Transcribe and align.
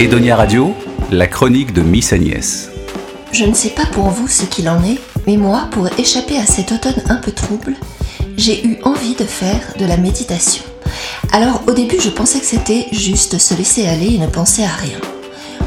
Edonia 0.00 0.34
Radio, 0.34 0.74
la 1.12 1.28
chronique 1.28 1.72
de 1.72 1.80
Miss 1.80 2.12
Agnès. 2.12 2.68
Je 3.30 3.44
ne 3.44 3.54
sais 3.54 3.70
pas 3.70 3.86
pour 3.86 4.08
vous 4.08 4.26
ce 4.26 4.44
qu'il 4.44 4.68
en 4.68 4.82
est, 4.82 4.98
mais 5.26 5.36
moi, 5.36 5.68
pour 5.70 5.86
échapper 5.98 6.36
à 6.36 6.46
cet 6.46 6.72
automne 6.72 7.00
un 7.08 7.14
peu 7.14 7.30
trouble, 7.30 7.74
j'ai 8.36 8.66
eu 8.66 8.78
envie 8.82 9.14
de 9.14 9.24
faire 9.24 9.60
de 9.78 9.84
la 9.86 9.96
méditation. 9.96 10.64
Alors 11.32 11.62
au 11.68 11.72
début, 11.72 12.00
je 12.00 12.10
pensais 12.10 12.40
que 12.40 12.46
c'était 12.46 12.88
juste 12.90 13.38
se 13.38 13.54
laisser 13.54 13.86
aller 13.86 14.14
et 14.14 14.18
ne 14.18 14.26
penser 14.26 14.64
à 14.64 14.68
rien. 14.68 14.98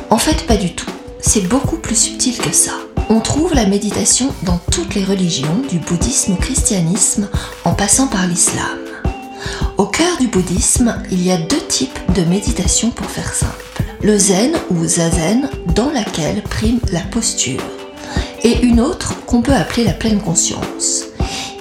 En 0.09 0.17
fait, 0.17 0.45
pas 0.45 0.57
du 0.57 0.73
tout. 0.73 0.91
C'est 1.21 1.47
beaucoup 1.47 1.77
plus 1.77 1.95
subtil 1.95 2.37
que 2.37 2.53
ça. 2.53 2.73
On 3.09 3.21
trouve 3.21 3.53
la 3.53 3.65
méditation 3.65 4.33
dans 4.43 4.59
toutes 4.71 4.93
les 4.93 5.05
religions, 5.05 5.61
du 5.69 5.79
bouddhisme 5.79 6.33
au 6.33 6.37
christianisme, 6.37 7.29
en 7.63 7.73
passant 7.73 8.07
par 8.07 8.27
l'islam. 8.27 8.77
Au 9.77 9.85
cœur 9.85 10.17
du 10.19 10.27
bouddhisme, 10.27 11.01
il 11.11 11.25
y 11.25 11.31
a 11.31 11.37
deux 11.37 11.65
types 11.69 11.99
de 12.13 12.23
méditation 12.23 12.91
pour 12.91 13.09
faire 13.09 13.33
simple. 13.33 13.76
Le 14.01 14.15
zen 14.17 14.51
ou 14.69 14.85
zazen, 14.85 15.49
dans 15.73 15.89
laquelle 15.89 16.43
prime 16.43 16.79
la 16.91 16.99
posture, 16.99 17.63
et 18.43 18.61
une 18.61 18.79
autre 18.79 19.25
qu'on 19.25 19.41
peut 19.41 19.55
appeler 19.55 19.83
la 19.83 19.93
pleine 19.93 20.21
conscience. 20.21 21.05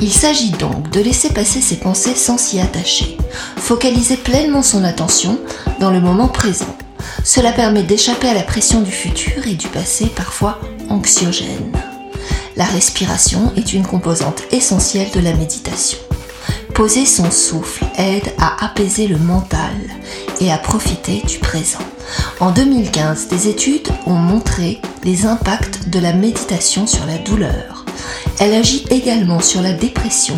Il 0.03 0.13
s'agit 0.13 0.51
donc 0.51 0.91
de 0.91 1.01
laisser 1.01 1.30
passer 1.30 1.63
ses 1.63 1.77
pensées 1.77 2.15
sans 2.15 2.37
s'y 2.37 2.61
attacher, 2.61 3.17
focaliser 3.57 4.19
pleinement 4.19 4.63
son 4.63 4.85
attention 4.85 5.39
dans 5.80 5.91
le 5.91 6.01
moment 6.01 6.29
présent. 6.29 6.77
Cela 7.25 7.53
permet 7.53 7.83
d'échapper 7.83 8.29
à 8.29 8.35
la 8.35 8.43
pression 8.43 8.83
du 8.83 8.93
futur 8.93 9.47
et 9.47 9.55
du 9.55 9.69
passé 9.69 10.07
parfois 10.15 10.61
anxiogène. 10.91 11.73
La 12.57 12.65
respiration 12.65 13.53
est 13.57 13.73
une 13.73 13.87
composante 13.87 14.43
essentielle 14.51 15.11
de 15.15 15.21
la 15.21 15.33
méditation. 15.33 15.99
Poser 16.75 17.07
son 17.07 17.30
souffle 17.30 17.87
aide 17.97 18.30
à 18.39 18.63
apaiser 18.66 19.09
le 19.09 19.16
mental 19.16 19.73
et 20.41 20.53
à 20.53 20.59
profiter 20.59 21.23
du 21.27 21.39
présent. 21.39 21.79
En 22.41 22.51
2015, 22.51 23.29
des 23.29 23.49
études 23.49 23.89
ont 24.07 24.15
montré 24.15 24.81
les 25.05 25.27
impacts 25.27 25.88
de 25.88 25.99
la 25.99 26.13
méditation 26.13 26.87
sur 26.87 27.07
la 27.07 27.19
douleur. 27.19 27.85
Elle 28.38 28.55
agit 28.55 28.85
également 28.91 29.41
sur 29.41 29.63
la 29.63 29.73
dépression 29.73 30.37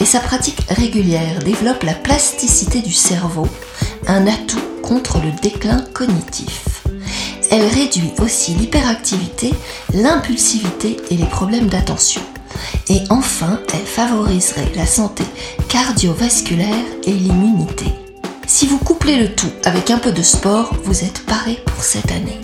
et 0.00 0.04
sa 0.04 0.20
pratique 0.20 0.60
régulière 0.68 1.38
développe 1.44 1.84
la 1.84 1.94
plasticité 1.94 2.80
du 2.80 2.92
cerveau, 2.92 3.46
un 4.06 4.26
atout 4.26 4.62
contre 4.82 5.18
le 5.18 5.30
déclin 5.40 5.84
cognitif. 5.94 6.82
Elle 7.50 7.66
réduit 7.66 8.12
aussi 8.18 8.54
l'hyperactivité, 8.54 9.54
l'impulsivité 9.94 10.96
et 11.10 11.16
les 11.16 11.26
problèmes 11.26 11.68
d'attention. 11.68 12.22
Et 12.88 13.02
enfin, 13.10 13.60
elle 13.72 13.86
favoriserait 13.86 14.72
la 14.74 14.86
santé 14.86 15.24
cardiovasculaire 15.68 16.84
et 17.04 17.12
l'immunité. 17.12 17.95
Si 18.58 18.66
vous 18.66 18.78
couplez 18.78 19.18
le 19.18 19.34
tout 19.34 19.50
avec 19.66 19.90
un 19.90 19.98
peu 19.98 20.12
de 20.12 20.22
sport, 20.22 20.74
vous 20.84 21.04
êtes 21.04 21.26
paré 21.26 21.62
pour 21.66 21.84
cette 21.84 22.10
année. 22.10 22.40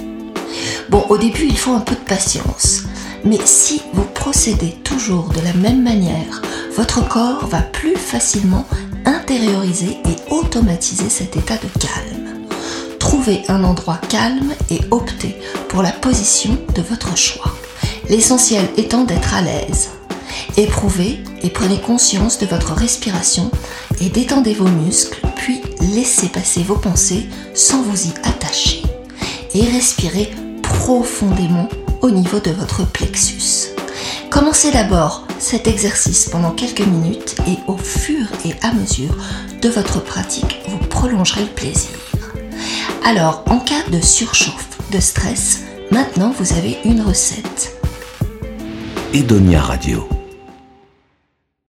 Bon, 0.90 1.06
au 1.08 1.16
début, 1.16 1.46
il 1.46 1.56
faut 1.56 1.72
un 1.72 1.80
peu 1.80 1.94
de 1.94 2.06
patience. 2.06 2.82
Mais 3.24 3.38
si 3.46 3.80
vous 3.94 4.04
procédez 4.04 4.76
toujours 4.84 5.30
de 5.30 5.40
la 5.40 5.54
même 5.54 5.82
manière, 5.82 6.42
votre 6.76 7.08
corps 7.08 7.46
va 7.46 7.62
plus 7.62 7.96
facilement 7.96 8.66
intérioriser 9.06 9.96
et 10.04 10.30
automatiser 10.30 11.08
cet 11.08 11.34
état 11.38 11.56
de 11.56 11.80
calme. 11.80 12.46
Trouvez 12.98 13.40
un 13.48 13.64
endroit 13.64 13.98
calme 14.10 14.52
et 14.68 14.80
optez 14.90 15.34
pour 15.70 15.82
la 15.82 15.92
position 15.92 16.58
de 16.74 16.82
votre 16.82 17.16
choix. 17.16 17.56
L'essentiel 18.10 18.68
étant 18.76 19.04
d'être 19.04 19.32
à 19.32 19.40
l'aise. 19.40 19.88
Éprouvez 20.58 21.24
et 21.42 21.48
prenez 21.48 21.80
conscience 21.80 22.38
de 22.38 22.44
votre 22.44 22.74
respiration 22.74 23.50
et 24.02 24.10
détendez 24.10 24.52
vos 24.52 24.68
muscles, 24.68 25.26
laissez 25.94 26.28
passer 26.28 26.62
vos 26.62 26.76
pensées 26.76 27.28
sans 27.54 27.82
vous 27.82 28.06
y 28.06 28.10
attacher. 28.22 28.82
Et 29.54 29.64
respirez 29.64 30.30
profondément 30.62 31.68
au 32.00 32.10
niveau 32.10 32.40
de 32.40 32.50
votre 32.50 32.86
plexus. 32.90 33.68
Commencez 34.30 34.70
d'abord 34.70 35.26
cet 35.38 35.68
exercice 35.68 36.28
pendant 36.30 36.52
quelques 36.52 36.86
minutes 36.86 37.36
et 37.46 37.58
au 37.66 37.76
fur 37.76 38.26
et 38.44 38.54
à 38.62 38.72
mesure 38.72 39.14
de 39.60 39.68
votre 39.68 40.02
pratique, 40.02 40.60
vous 40.68 40.78
prolongerez 40.78 41.42
le 41.42 41.48
plaisir. 41.48 41.90
Alors, 43.04 43.44
en 43.46 43.58
cas 43.58 43.82
de 43.90 44.00
surchauffe, 44.00 44.78
de 44.90 45.00
stress, 45.00 45.60
maintenant 45.90 46.32
vous 46.38 46.52
avez 46.54 46.78
une 46.84 47.02
recette. 47.02 47.76
Edonia 49.12 49.60
Radio. 49.60 50.21